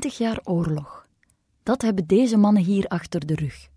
Twintig 0.00 0.18
jaar 0.18 0.40
oorlog. 0.44 1.06
Dat 1.62 1.82
hebben 1.82 2.06
deze 2.06 2.36
mannen 2.36 2.62
hier 2.62 2.86
achter 2.86 3.26
de 3.26 3.34
rug. 3.34 3.68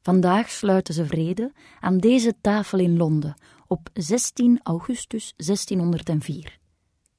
Vandaag 0.00 0.50
sluiten 0.50 0.94
ze 0.94 1.06
vrede 1.06 1.52
aan 1.80 1.98
deze 1.98 2.34
tafel 2.40 2.78
in 2.78 2.96
Londen 2.96 3.34
op 3.66 3.88
16 3.92 4.60
augustus 4.62 5.32
1604. 5.36 6.58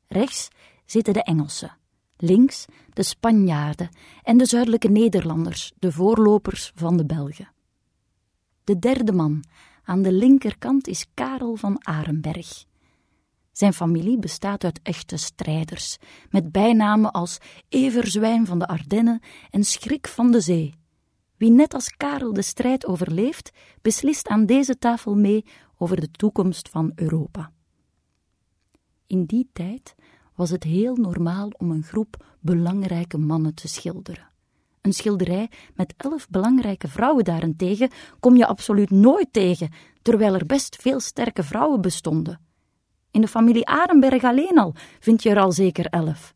Rechts 0.07 0.47
zitten 0.85 1.13
de 1.13 1.23
Engelsen, 1.23 1.77
links 2.17 2.65
de 2.93 3.03
Spanjaarden 3.03 3.89
en 4.23 4.37
de 4.37 4.45
zuidelijke 4.45 4.89
Nederlanders, 4.89 5.71
de 5.79 5.91
voorlopers 5.91 6.71
van 6.75 6.97
de 6.97 7.05
Belgen. 7.05 7.51
De 8.63 8.79
derde 8.79 9.11
man 9.11 9.43
aan 9.83 10.01
de 10.01 10.11
linkerkant 10.11 10.87
is 10.87 11.05
Karel 11.13 11.55
van 11.55 11.85
Arenberg. 11.85 12.65
Zijn 13.57 13.73
familie 13.73 14.19
bestaat 14.19 14.63
uit 14.63 14.79
echte 14.83 15.17
strijders, 15.17 15.97
met 16.29 16.51
bijnamen 16.51 17.11
als 17.11 17.37
Everzwijn 17.69 18.45
van 18.45 18.59
de 18.59 18.67
Ardennen 18.67 19.21
en 19.49 19.63
Schrik 19.63 20.07
van 20.07 20.31
de 20.31 20.41
Zee. 20.41 20.73
Wie 21.37 21.51
net 21.51 21.73
als 21.73 21.89
Karel 21.89 22.33
de 22.33 22.41
strijd 22.41 22.85
overleeft, 22.85 23.51
beslist 23.81 24.27
aan 24.27 24.45
deze 24.45 24.77
tafel 24.77 25.15
mee 25.15 25.45
over 25.77 25.99
de 25.99 26.11
toekomst 26.11 26.69
van 26.69 26.91
Europa. 26.95 27.51
In 29.07 29.25
die 29.25 29.49
tijd 29.53 29.95
was 30.33 30.49
het 30.49 30.63
heel 30.63 30.95
normaal 30.95 31.49
om 31.57 31.71
een 31.71 31.83
groep 31.83 32.25
belangrijke 32.39 33.17
mannen 33.17 33.53
te 33.53 33.67
schilderen. 33.67 34.27
Een 34.81 34.93
schilderij 34.93 35.49
met 35.75 35.93
elf 35.97 36.29
belangrijke 36.29 36.87
vrouwen 36.87 37.23
daarentegen 37.23 37.89
kom 38.19 38.35
je 38.35 38.47
absoluut 38.47 38.89
nooit 38.89 39.33
tegen, 39.33 39.71
terwijl 40.01 40.33
er 40.33 40.45
best 40.45 40.75
veel 40.75 40.99
sterke 40.99 41.43
vrouwen 41.43 41.81
bestonden. 41.81 42.44
In 43.15 43.21
de 43.21 43.27
familie 43.27 43.65
Arenberg 43.65 44.23
alleen 44.23 44.59
al 44.59 44.73
vind 44.99 45.23
je 45.23 45.29
er 45.29 45.39
al 45.39 45.51
zeker 45.51 45.85
elf. 45.85 46.33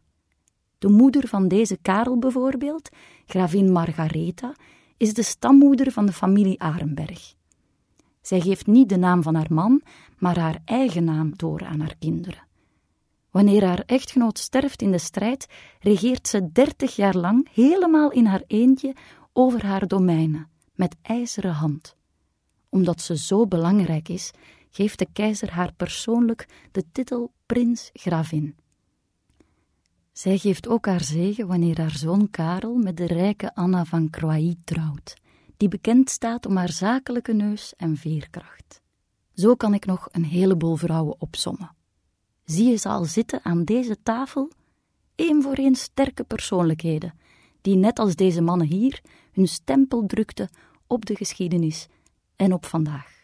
De 0.77 0.89
moeder 0.89 1.27
van 1.27 1.47
deze 1.47 1.77
Karel 1.77 2.17
bijvoorbeeld, 2.17 2.89
gravin 3.25 3.71
Margaretha, 3.71 4.55
is 4.97 5.13
de 5.13 5.23
stammoeder 5.23 5.91
van 5.91 6.05
de 6.05 6.13
familie 6.13 6.61
Arenberg. 6.61 7.33
Zij 8.21 8.39
geeft 8.39 8.67
niet 8.67 8.89
de 8.89 8.97
naam 8.97 9.23
van 9.23 9.35
haar 9.35 9.53
man, 9.53 9.81
maar 10.17 10.39
haar 10.39 10.61
eigen 10.65 11.03
naam 11.03 11.31
door 11.35 11.65
aan 11.65 11.79
haar 11.79 11.95
kinderen. 11.99 12.47
Wanneer 13.31 13.65
haar 13.65 13.83
echtgenoot 13.85 14.37
sterft 14.37 14.81
in 14.81 14.91
de 14.91 14.97
strijd, 14.97 15.47
regeert 15.79 16.27
ze 16.27 16.51
dertig 16.51 16.95
jaar 16.95 17.15
lang 17.15 17.47
helemaal 17.53 18.11
in 18.11 18.25
haar 18.25 18.43
eentje 18.47 18.95
over 19.33 19.65
haar 19.65 19.87
domeinen, 19.87 20.49
met 20.75 20.95
ijzeren 21.01 21.53
hand. 21.53 21.97
Omdat 22.69 23.01
ze 23.01 23.17
zo 23.17 23.47
belangrijk 23.47 24.09
is, 24.09 24.31
geeft 24.69 24.99
de 24.99 25.07
keizer 25.13 25.51
haar 25.51 25.73
persoonlijk 25.73 26.47
de 26.71 26.83
titel 26.91 27.31
prins-gravin. 27.45 28.55
Zij 30.11 30.37
geeft 30.37 30.67
ook 30.67 30.85
haar 30.85 31.03
zegen 31.03 31.47
wanneer 31.47 31.77
haar 31.77 31.97
zoon 31.97 32.29
Karel 32.29 32.75
met 32.75 32.97
de 32.97 33.05
rijke 33.05 33.55
Anna 33.55 33.85
van 33.85 34.09
Croatie 34.09 34.59
trouwt, 34.63 35.13
die 35.57 35.69
bekend 35.69 36.09
staat 36.09 36.45
om 36.45 36.55
haar 36.55 36.71
zakelijke 36.71 37.33
neus 37.33 37.73
en 37.75 37.97
veerkracht. 37.97 38.81
Zo 39.33 39.55
kan 39.55 39.73
ik 39.73 39.85
nog 39.85 40.07
een 40.11 40.25
heleboel 40.25 40.75
vrouwen 40.75 41.21
opsommen. 41.21 41.75
Zie 42.45 42.69
je 42.69 42.75
ze 42.75 42.89
al 42.89 43.05
zitten 43.05 43.39
aan 43.43 43.63
deze 43.63 43.97
tafel? 44.03 44.49
één 45.19 45.41
voor 45.41 45.53
één 45.53 45.75
sterke 45.75 46.23
persoonlijkheden, 46.23 47.13
die 47.61 47.75
net 47.75 47.99
als 47.99 48.15
deze 48.15 48.41
mannen 48.41 48.67
hier 48.67 49.01
hun 49.31 49.47
stempel 49.47 50.05
drukten 50.05 50.49
op 50.87 51.05
de 51.05 51.15
geschiedenis 51.15 51.87
en 52.39 52.53
op 52.53 52.65
vandaag. 52.65 53.18